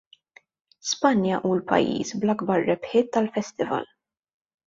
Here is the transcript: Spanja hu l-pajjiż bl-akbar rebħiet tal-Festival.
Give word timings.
Spanja 0.91 1.39
hu 1.43 1.51
l-pajjiż 1.57 2.13
bl-akbar 2.23 2.65
rebħiet 2.71 3.13
tal-Festival. 3.17 3.87